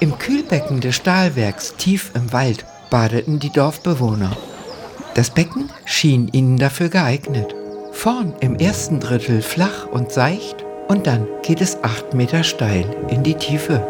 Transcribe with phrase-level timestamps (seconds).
[0.00, 4.36] Im Kühlbecken des Stahlwerks tief im Wald badeten die Dorfbewohner.
[5.14, 7.52] Das Becken schien ihnen dafür geeignet.
[7.90, 13.24] Vorn im ersten Drittel flach und seicht und dann geht es acht Meter steil in
[13.24, 13.84] die Tiefe.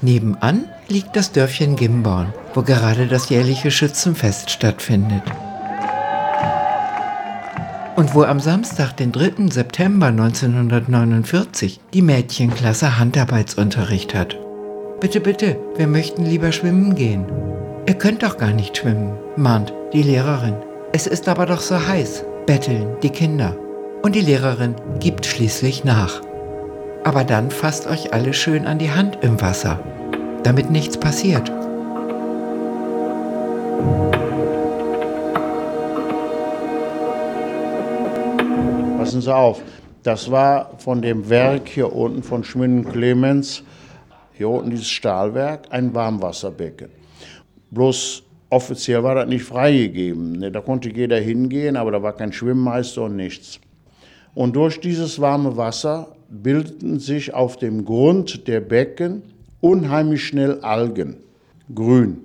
[0.00, 5.24] Nebenan liegt das Dörfchen Gimborn, wo gerade das jährliche Schützenfest stattfindet.
[7.98, 9.50] Und wo am Samstag, den 3.
[9.50, 14.38] September 1949, die Mädchenklasse Handarbeitsunterricht hat.
[15.00, 17.26] Bitte, bitte, wir möchten lieber schwimmen gehen.
[17.86, 20.54] Ihr könnt doch gar nicht schwimmen, mahnt die Lehrerin.
[20.92, 23.56] Es ist aber doch so heiß, betteln die Kinder.
[24.02, 26.20] Und die Lehrerin gibt schließlich nach.
[27.02, 29.80] Aber dann fasst euch alle schön an die Hand im Wasser
[30.48, 31.52] damit nichts passiert.
[39.08, 39.62] Passen Sie auf,
[40.02, 43.62] das war von dem Werk hier unten von Schminden Clemens,
[44.34, 46.90] hier unten dieses Stahlwerk, ein Warmwasserbecken.
[47.70, 50.32] Bloß offiziell war das nicht freigegeben.
[50.32, 50.52] Ne?
[50.52, 53.60] Da konnte jeder hingehen, aber da war kein Schwimmmeister und nichts.
[54.34, 59.22] Und durch dieses warme Wasser bildeten sich auf dem Grund der Becken
[59.62, 61.16] unheimlich schnell Algen,
[61.74, 62.18] grün.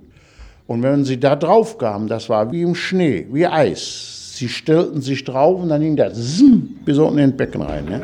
[0.68, 4.23] Und wenn sie da drauf kamen, das war wie im Schnee, wie Eis.
[4.36, 6.42] Sie stellten sich drauf und dann ging das
[6.86, 7.86] bis unten in den Becken rein.
[7.86, 8.02] Ne?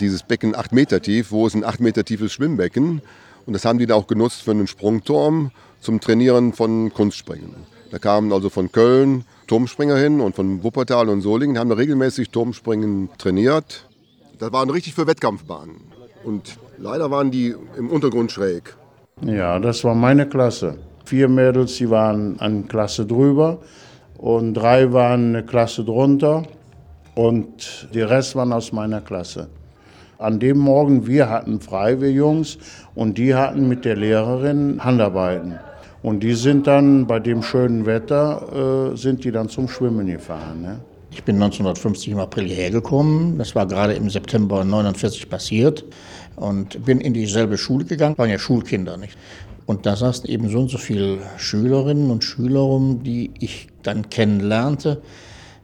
[0.00, 3.00] Dieses Becken acht Meter tief, wo ist ein acht Meter tiefes Schwimmbecken?
[3.46, 7.54] Und das haben die da auch genutzt für einen Sprungturm zum Trainieren von Kunstspringen.
[7.92, 12.30] Da kamen also von Köln Turmspringer hin und von Wuppertal und Solingen, haben da regelmäßig
[12.30, 13.88] Turmspringen trainiert.
[14.38, 15.76] Das waren richtig für Wettkampfbahnen.
[16.24, 18.76] Und leider waren die im Untergrund schräg.
[19.22, 20.78] Ja, das war meine Klasse.
[21.04, 23.58] Vier Mädels, die waren eine Klasse drüber
[24.16, 26.44] und drei waren eine Klasse drunter
[27.14, 29.48] und die Rest waren aus meiner Klasse.
[30.18, 32.56] An dem Morgen, wir hatten frei, wir Jungs,
[32.94, 35.58] und die hatten mit der Lehrerin Handarbeiten.
[36.04, 40.60] Und die sind dann bei dem schönen Wetter, äh, sind die dann zum Schwimmen gefahren.
[40.60, 40.80] Ne?
[41.10, 43.38] Ich bin 1950 im April hierher gekommen.
[43.38, 45.82] Das war gerade im September 49 passiert.
[46.36, 49.16] Und bin in dieselbe Schule gegangen, waren ja Schulkinder, nicht?
[49.64, 54.10] Und da saßen eben so und so viele Schülerinnen und Schüler rum, die ich dann
[54.10, 55.00] kennenlernte.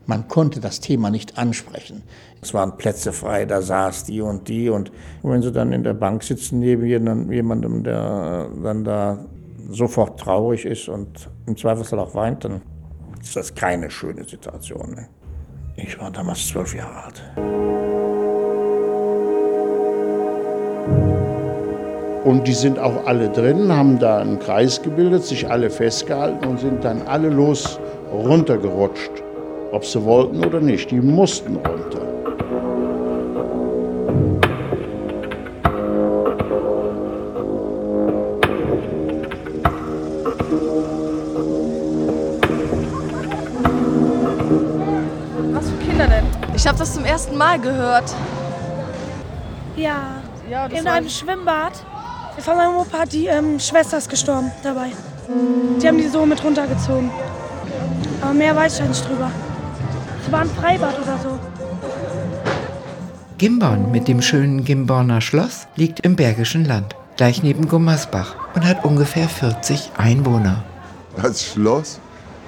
[0.06, 2.00] Man konnte das Thema nicht ansprechen.
[2.40, 4.70] Es waren Plätze frei, da saß die und die.
[4.70, 4.90] Und
[5.22, 9.26] wenn sie dann in der Bank sitzen neben jemandem, der dann da
[9.70, 12.62] sofort traurig ist und im Zweifelsfall auch weint, dann
[13.20, 14.94] ist das keine schöne Situation.
[14.94, 15.08] Ne?
[15.76, 17.22] Ich war damals zwölf Jahre alt.
[22.24, 26.60] Und die sind auch alle drin, haben da einen Kreis gebildet, sich alle festgehalten und
[26.60, 27.80] sind dann alle los
[28.12, 29.22] runtergerutscht.
[29.72, 32.09] Ob sie wollten oder nicht, die mussten runter.
[46.60, 48.14] Ich habe das zum ersten Mal gehört.
[49.76, 51.72] Ja, ja in einem Schwimmbad.
[52.38, 54.90] Von meinem Opa hat die ähm, Schwester ist gestorben dabei.
[55.80, 57.10] Die haben die so mit runtergezogen.
[58.20, 59.30] Aber mehr weiß ich nicht drüber.
[60.22, 61.38] Es war ein Freibad oder so.
[63.38, 68.84] Gimborn mit dem schönen Gimborner Schloss liegt im Bergischen Land, gleich neben Gummersbach und hat
[68.84, 70.62] ungefähr 40 Einwohner.
[71.16, 72.00] Das Schloss,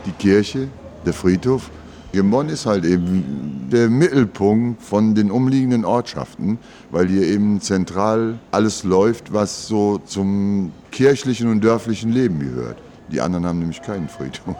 [0.05, 0.69] die Kirche,
[1.07, 1.71] der Friedhof
[2.13, 6.59] Gimborn ist halt eben der Mittelpunkt von den umliegenden Ortschaften,
[6.91, 12.77] weil hier eben zentral alles läuft, was so zum kirchlichen und dörflichen Leben gehört.
[13.09, 14.57] Die anderen haben nämlich keinen Friedhof.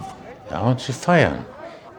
[0.51, 1.45] Ja, und sie feiern.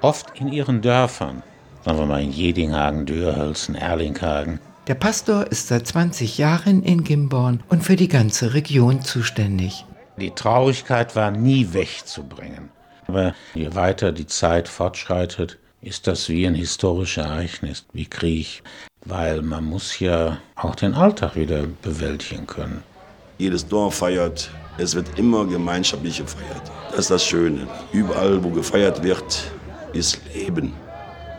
[0.01, 1.43] Oft in ihren Dörfern.
[1.85, 4.59] Sagen wir mal in Jedinghagen, Dürhölzen, Erlinghagen.
[4.87, 9.85] Der Pastor ist seit 20 Jahren in Gimborn und für die ganze Region zuständig.
[10.17, 12.69] Die Traurigkeit war nie wegzubringen.
[13.07, 18.63] Aber je weiter die Zeit fortschreitet, ist das wie ein historisches Ereignis, wie Krieg,
[19.05, 22.83] weil man muss ja auch den Alltag wieder bewältigen können.
[23.37, 26.71] Jedes Dorf feiert, es wird immer gemeinschaftlich gefeiert.
[26.91, 27.67] Das ist das Schöne.
[27.91, 29.51] Überall, wo gefeiert wird,
[29.91, 30.73] ist Leben.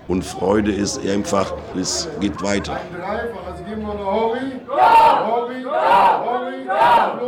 [0.06, 2.78] Und Freude ist einfach, es geht weiter.
[3.46, 4.38] Also geben wir eine Hori.
[4.68, 5.26] Ja!
[5.26, 6.24] Hori, ja!
[6.24, 7.18] Hori, ja!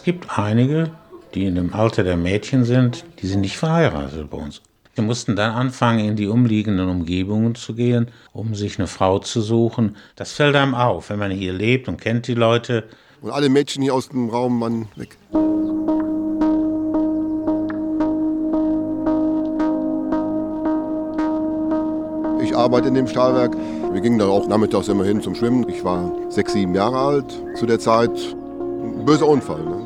[0.00, 0.92] Es gibt einige,
[1.34, 4.62] die in dem Alter der Mädchen sind, die sind nicht verheiratet bei uns.
[4.96, 9.42] Sie mussten dann anfangen, in die umliegenden Umgebungen zu gehen, um sich eine Frau zu
[9.42, 9.96] suchen.
[10.16, 12.84] Das fällt einem auf, wenn man hier lebt und kennt die Leute.
[13.20, 15.18] Und alle Mädchen hier aus dem Raum waren weg.
[22.42, 23.54] Ich arbeite in dem Stahlwerk.
[23.92, 25.68] Wir gingen dann auch nachmittags immer hin zum Schwimmen.
[25.68, 28.18] Ich war sechs, sieben Jahre alt zu der Zeit.
[28.82, 29.62] Ein böser Unfall.
[29.62, 29.79] Ne?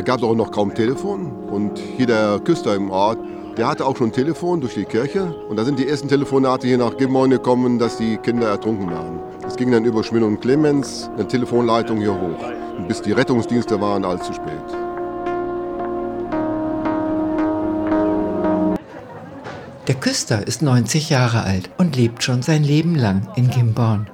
[0.00, 1.30] Da gab es auch noch kaum Telefon.
[1.50, 3.18] Und hier der Küster im Ort,
[3.58, 5.24] der hatte auch schon ein Telefon durch die Kirche.
[5.50, 9.20] Und da sind die ersten Telefonate hier nach Gimborn gekommen, dass die Kinder ertrunken waren.
[9.42, 12.78] Das ging dann über Schminn und Clemens, eine Telefonleitung hier hoch.
[12.78, 14.56] Und bis die Rettungsdienste waren, allzu spät.
[19.86, 24.08] Der Küster ist 90 Jahre alt und lebt schon sein Leben lang in Gimborn.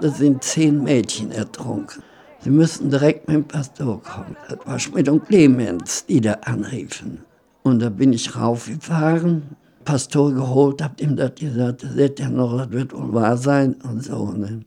[0.00, 2.02] Da sind zehn Mädchen ertrunken.
[2.44, 4.36] Sie müssten direkt mit dem Pastor kommen.
[4.48, 7.20] Das war Schmidt und Clemens, die da anriefen.
[7.62, 9.42] Und da bin ich raufgefahren,
[9.84, 14.02] Pastor geholt, hab ihm das gesagt, wird ja noch, das wird wohl wahr sein und
[14.02, 14.32] so.
[14.32, 14.64] Ne?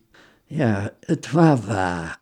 [0.47, 2.17] Ja, es war wahr.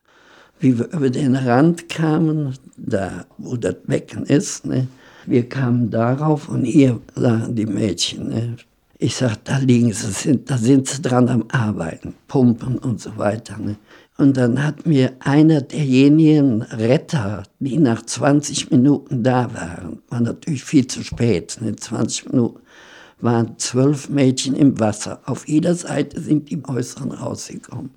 [0.60, 4.88] Wie wir über den Rand kamen, da wo das Becken ist, ne?
[5.26, 8.58] Wir kamen darauf und hier sagen die Mädchen, ne?
[9.04, 13.18] ich sag, da liegen sie, sind, da sind sie dran am Arbeiten, pumpen und so
[13.18, 13.58] weiter.
[13.58, 13.76] Ne?
[14.24, 20.64] Und dann hat mir einer derjenigen Retter, die nach 20 Minuten da waren, war natürlich
[20.64, 21.76] viel zu spät, ne?
[21.76, 22.62] 20 Minuten,
[23.20, 25.20] waren zwölf Mädchen im Wasser.
[25.26, 27.92] Auf jeder Seite sind die Äußeren rausgekommen.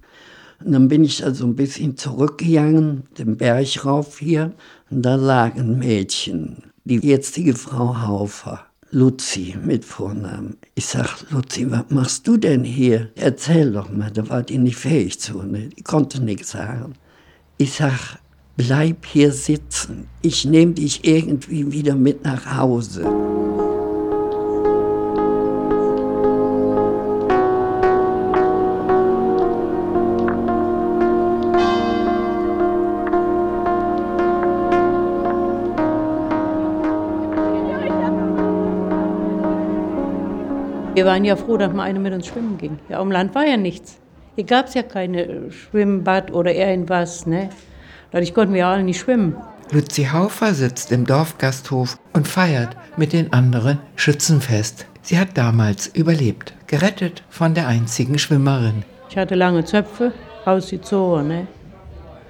[0.64, 4.52] Und dann bin ich also ein bisschen zurückgegangen, den Berg rauf hier,
[4.90, 10.56] und da lagen Mädchen die jetzige Frau Haufer, Luzi mit Vornamen.
[10.76, 13.10] Ich sag, Luzi, was machst du denn hier?
[13.16, 15.68] Erzähl doch mal, da war die nicht fähig zu, ne?
[15.68, 16.92] die konnte nichts sagen.
[17.58, 18.18] Ich sag,
[18.56, 23.04] bleib hier sitzen, ich nehme dich irgendwie wieder mit nach Hause.
[40.96, 42.78] Wir waren ja froh, dass mal eine mit uns schwimmen ging.
[42.88, 43.98] Ja, am Land war ja nichts.
[44.34, 47.26] Hier gab es ja keine Schwimmbad oder irgendwas.
[47.26, 47.50] Ne?
[48.12, 49.36] Dadurch konnten wir ja alle nicht schwimmen.
[49.72, 54.86] Luzi Haufer sitzt im Dorfgasthof und feiert mit den anderen Schützenfest.
[55.02, 58.82] Sie hat damals überlebt, gerettet von der einzigen Schwimmerin.
[59.10, 60.12] Ich hatte lange Zöpfe,
[60.46, 61.28] rausgezogen.
[61.28, 61.46] Ne?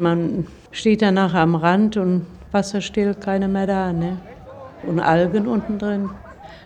[0.01, 3.93] Man steht dann nachher am Rand und wasserstill, keine mehr da.
[3.93, 4.19] Ne?
[4.85, 6.11] Und Algen unten drin.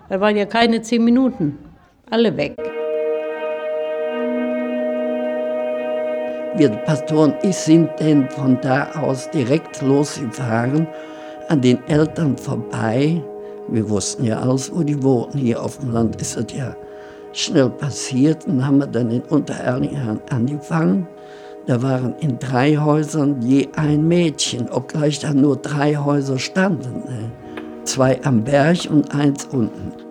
[0.08, 1.58] Da waren ja keine zehn Minuten
[2.10, 2.56] alle weg.
[6.56, 10.86] Wir Pastor und ich sind dann von da aus direkt losgefahren,
[11.48, 13.22] an den Eltern vorbei.
[13.68, 15.38] Wir wussten ja alles, wo die wohnen.
[15.38, 16.74] Hier auf dem Land ist das ja
[17.32, 18.46] schnell passiert.
[18.46, 21.06] Und haben wir dann in Untererlingen angefangen.
[21.66, 27.04] Da waren in drei Häusern je ein Mädchen, obgleich da nur drei Häuser standen.
[27.06, 27.30] Ne?
[27.84, 30.09] Zwei am Berg und eins unten.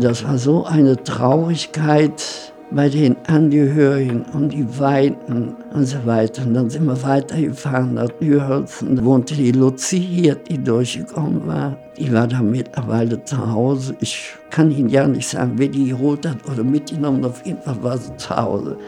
[0.00, 6.42] Das war so eine Traurigkeit bei den Angehörigen und die Weiten und so weiter.
[6.42, 8.96] Und dann sind wir weitergefahren nach Nürholzen.
[8.96, 11.76] Da wohnte die Luzi hier, die durchgekommen war.
[11.98, 13.94] Die war da mittlerweile zu Hause.
[14.00, 17.24] Ich kann Ihnen ja nicht sagen, wer die geholt hat oder mitgenommen.
[17.24, 18.78] Auf jeden Fall war sie zu Hause.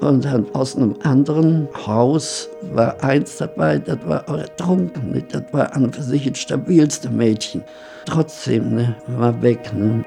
[0.00, 5.24] Und dann aus einem anderen Haus war eins dabei, das war ertrunken.
[5.30, 7.62] Das war an für sich das stabilste Mädchen.
[8.04, 9.72] Trotzdem, ne, war weg.
[9.74, 10.04] Ne.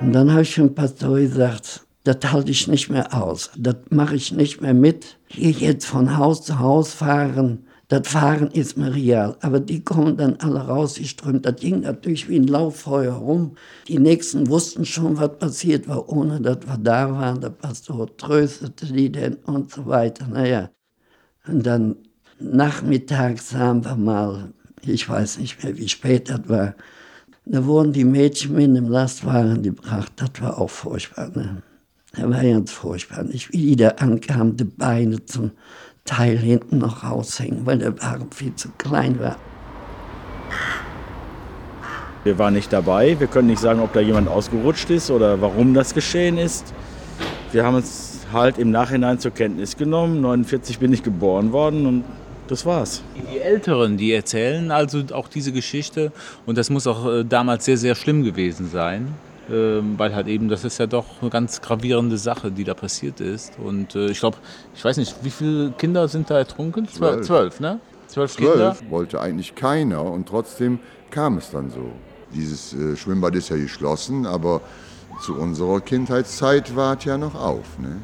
[0.00, 4.14] Und dann habe ich dem Pastor gesagt, das halte ich nicht mehr aus, das mache
[4.14, 5.18] ich nicht mehr mit.
[5.26, 9.36] Hier jetzt von Haus zu Haus fahren, das Fahren ist mir real.
[9.40, 11.46] Aber die kommen dann alle rausgeströmt.
[11.46, 13.56] Das ging natürlich wie ein Lauffeuer rum.
[13.88, 17.40] Die Nächsten wussten schon, was passiert war, ohne dass wir da waren.
[17.40, 20.26] Der Pastor tröstete die denn und so weiter.
[20.26, 20.70] Naja.
[21.46, 21.96] Und dann
[22.38, 24.52] nachmittags haben wir mal,
[24.82, 26.74] ich weiß nicht mehr, wie spät das war,
[27.50, 30.12] da wurden die Mädchen mit dem Lastwagen gebracht.
[30.16, 31.30] Das war auch furchtbar.
[31.34, 31.62] Ne?
[32.12, 33.24] Das war ganz furchtbar.
[33.24, 35.52] Nicht wie die da ankamen, die Beine zum
[36.04, 39.36] Teil hinten noch raushängen, weil der Wagen viel zu klein war.
[42.24, 43.18] Wir waren nicht dabei.
[43.18, 46.74] Wir können nicht sagen, ob da jemand ausgerutscht ist oder warum das geschehen ist.
[47.52, 50.16] Wir haben es halt im Nachhinein zur Kenntnis genommen.
[50.16, 52.04] 1949 bin ich geboren worden und
[52.50, 53.02] das war's.
[53.32, 56.12] Die Älteren, die erzählen also auch diese Geschichte
[56.46, 59.14] und das muss auch äh, damals sehr, sehr schlimm gewesen sein.
[59.50, 63.20] Ähm, weil halt eben, das ist ja doch eine ganz gravierende Sache, die da passiert
[63.20, 63.58] ist.
[63.58, 64.36] Und äh, ich glaube,
[64.74, 66.86] ich weiß nicht, wie viele Kinder sind da ertrunken?
[66.86, 67.80] Zwölf, Zwölf ne?
[68.08, 68.76] Zwölf, Zwölf Kinder?
[68.90, 71.90] wollte eigentlich keiner und trotzdem kam es dann so.
[72.34, 74.60] Dieses äh, Schwimmbad ist ja geschlossen, aber
[75.22, 77.78] zu unserer Kindheitszeit war es ja noch auf.
[77.78, 77.96] Ne?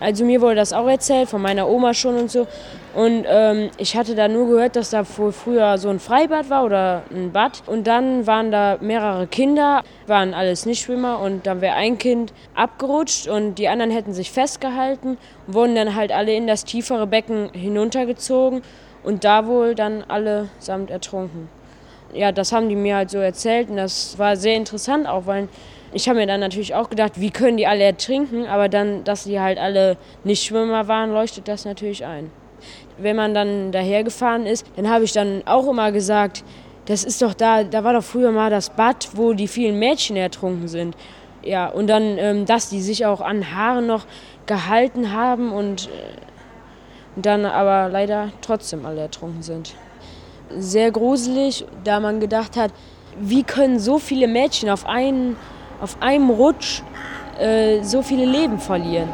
[0.00, 2.46] Also mir wurde das auch erzählt, von meiner Oma schon und so.
[2.94, 6.64] Und ähm, ich hatte da nur gehört, dass da wohl früher so ein Freibad war
[6.64, 7.62] oder ein Bad.
[7.66, 11.20] Und dann waren da mehrere Kinder, waren alles Nichtschwimmer.
[11.20, 16.12] Und dann wäre ein Kind abgerutscht und die anderen hätten sich festgehalten, wurden dann halt
[16.12, 18.62] alle in das tiefere Becken hinuntergezogen
[19.02, 21.48] und da wohl dann allesamt ertrunken.
[22.12, 25.48] Ja, das haben die mir halt so erzählt und das war sehr interessant auch, weil
[25.92, 29.24] ich habe mir dann natürlich auch gedacht, wie können die alle ertrinken, aber dann, dass
[29.24, 32.30] die halt alle nicht Schwimmer waren, leuchtet das natürlich ein.
[32.98, 36.44] Wenn man dann dahergefahren ist, dann habe ich dann auch immer gesagt,
[36.86, 40.16] das ist doch da, da war doch früher mal das Bad, wo die vielen Mädchen
[40.16, 40.96] ertrunken sind.
[41.42, 44.04] Ja, und dann, ähm, dass die sich auch an Haaren noch
[44.46, 49.74] gehalten haben und, äh, und dann aber leider trotzdem alle ertrunken sind.
[50.58, 52.72] Sehr gruselig, da man gedacht hat,
[53.18, 55.36] wie können so viele Mädchen auf einen
[55.80, 56.82] auf einem Rutsch
[57.38, 59.08] äh, so viele Leben verlieren.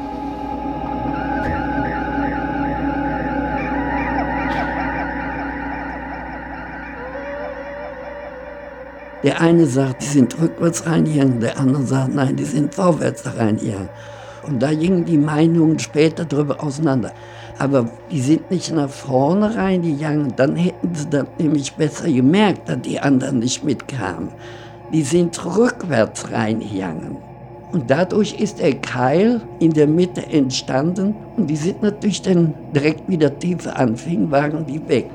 [9.23, 13.89] Der eine sagt, die sind rückwärts reingegangen, der andere sagt, nein, die sind vorwärts reingegangen.
[14.47, 17.13] Und da gingen die Meinungen später darüber auseinander.
[17.59, 22.83] Aber die sind nicht nach vorne reingegangen, dann hätten sie das nämlich besser gemerkt, dass
[22.83, 24.29] die anderen nicht mitkamen
[24.93, 27.17] die sind rückwärts reingegangen.
[27.73, 33.09] Und dadurch ist der Keil in der Mitte entstanden und die sind natürlich dann direkt
[33.09, 35.11] wieder tiefer anfingen, waren die weg.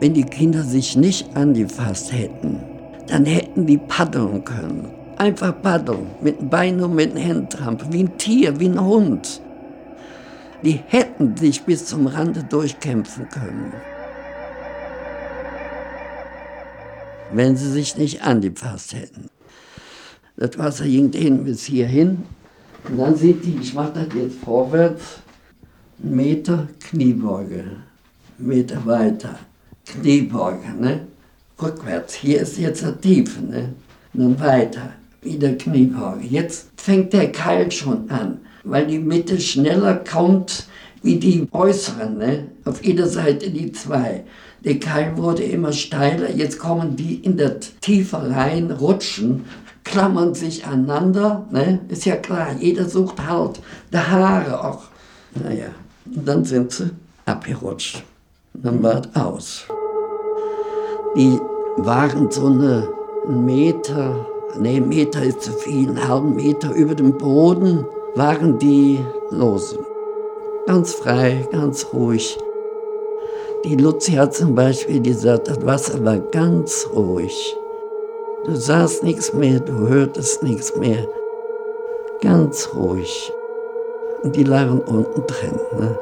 [0.00, 2.60] Wenn die Kinder sich nicht angefasst hätten,
[3.06, 4.86] dann hätten die paddeln können.
[5.16, 9.40] Einfach paddeln, mit dem Bein und mit dem Händtramp, wie ein Tier, wie ein Hund.
[10.62, 13.72] Die hätten sich bis zum Rande durchkämpfen können.
[17.32, 19.28] Wenn sie sich nicht angepasst hätten.
[20.36, 22.22] Das Wasser ging denen bis hierhin.
[22.88, 25.20] Und dann sind die, ich mache das jetzt vorwärts,
[26.02, 27.64] einen Meter Kniebeuge,
[28.38, 29.38] einen Meter weiter,
[29.86, 31.06] Kniebeuge, ne?
[31.60, 32.14] rückwärts.
[32.14, 33.74] Hier ist jetzt eine Tiefe, ne?
[34.14, 36.26] Und dann weiter, wieder Kniebeuge.
[36.26, 40.66] Jetzt fängt der Keil schon an, weil die Mitte schneller kommt
[41.02, 42.46] wie die äußeren, ne?
[42.64, 44.24] auf jeder Seite die zwei.
[44.64, 49.44] Der Keil wurde immer steiler, jetzt kommen die in der Tiefe rein, rutschen,
[49.82, 51.80] klammern sich aneinander, ne?
[51.88, 53.60] ist ja klar, jeder sucht Halt,
[53.92, 54.82] der Haare auch.
[55.34, 55.66] Naja,
[56.06, 56.90] und dann sind sie
[57.24, 58.04] abgerutscht.
[58.54, 59.64] Dann war es aus.
[61.16, 61.38] Die
[61.78, 62.88] waren so eine,
[63.28, 64.26] Meter,
[64.58, 68.98] nee, Meter ist zu viel, einen halben Meter über dem Boden waren die
[69.30, 69.76] los.
[70.66, 72.38] Ganz frei, ganz ruhig.
[73.64, 77.56] Die Luzi hat zum Beispiel gesagt, das Wasser war ganz ruhig.
[78.44, 81.06] Du sahst nichts mehr, du hörtest nichts mehr.
[82.20, 83.32] Ganz ruhig.
[84.24, 85.60] Und die lagen unten drin.
[85.78, 85.98] Ne?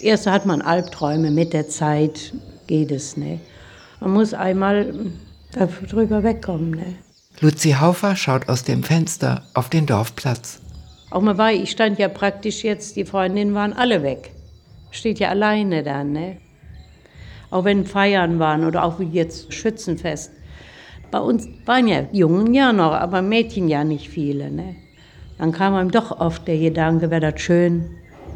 [0.00, 2.34] Erst hat man Albträume, mit der Zeit
[2.68, 3.16] geht es.
[3.16, 3.40] Ne?
[3.98, 4.94] Man muss einmal
[5.52, 6.70] darüber wegkommen.
[6.70, 7.03] Ne?
[7.40, 10.60] Luzi Haufer schaut aus dem Fenster auf den Dorfplatz.
[11.10, 14.30] Auch mal bei, ich stand ja praktisch jetzt, die Freundinnen waren alle weg.
[14.92, 16.36] Steht ja alleine da, ne?
[17.50, 20.30] Auch wenn Feiern waren oder auch wie jetzt Schützenfest.
[21.10, 24.76] Bei uns waren ja Jungen ja noch, aber Mädchen ja nicht viele, ne?
[25.38, 27.90] Dann kam einem doch oft der Gedanke, wäre das schön,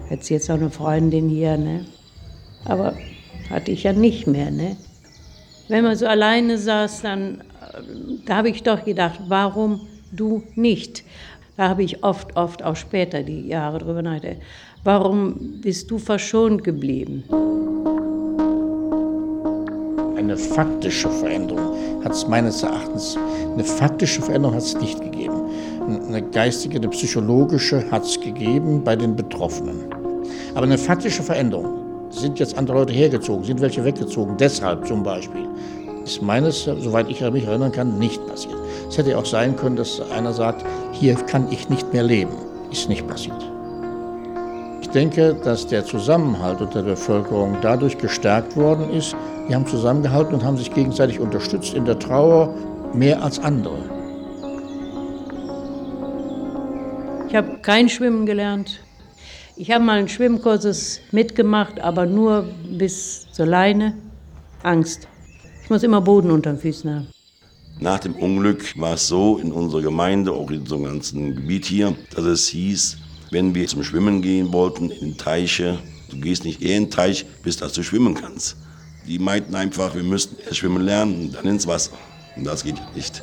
[0.08, 1.86] hätte jetzt auch eine Freundin hier, ne?
[2.64, 2.94] Aber
[3.48, 4.76] hatte ich ja nicht mehr, ne?
[5.68, 7.44] Wenn man so alleine saß, dann
[8.24, 9.80] da habe ich doch gedacht, warum
[10.12, 11.04] du nicht?
[11.56, 14.42] Da habe ich oft, oft auch später die Jahre drüber nachgedacht.
[14.84, 17.24] Warum bist du verschont geblieben?
[20.16, 23.16] Eine faktische Veränderung hat es meines Erachtens,
[23.52, 25.34] eine faktische Veränderung hat es nicht gegeben.
[26.06, 29.80] Eine geistige, eine psychologische hat es gegeben bei den Betroffenen.
[30.54, 31.78] Aber eine faktische Veränderung,
[32.10, 35.46] sind jetzt andere Leute hergezogen, sind welche weggezogen, deshalb zum Beispiel
[36.08, 38.56] ist meines, soweit ich mich erinnern kann, nicht passiert.
[38.88, 42.32] Es hätte auch sein können, dass einer sagt, hier kann ich nicht mehr leben.
[42.70, 43.44] Ist nicht passiert.
[44.80, 49.14] Ich denke, dass der Zusammenhalt unter der Bevölkerung dadurch gestärkt worden ist.
[49.48, 52.54] Die haben zusammengehalten und haben sich gegenseitig unterstützt in der Trauer
[52.94, 53.78] mehr als andere.
[57.28, 58.80] Ich habe kein Schwimmen gelernt.
[59.56, 63.94] Ich habe mal einen Schwimmkurses mitgemacht, aber nur bis zur Leine.
[64.62, 65.06] Angst.
[65.68, 67.08] Ich muss immer Boden unter den Füßen haben.
[67.78, 71.94] Nach dem Unglück war es so in unserer Gemeinde, auch in unserem ganzen Gebiet hier,
[72.16, 72.96] dass es hieß,
[73.32, 77.26] wenn wir zum Schwimmen gehen wollten in Teiche, du gehst nicht eher in den Teich,
[77.42, 78.56] bis dass du schwimmen kannst.
[79.06, 81.92] Die meinten einfach, wir müssten erst schwimmen lernen und dann ins Wasser.
[82.34, 83.22] Und das geht nicht.